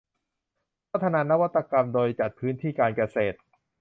[0.91, 3.37] พัฒนานวัตกรรมโดยจัดพื้นที่การเกษตร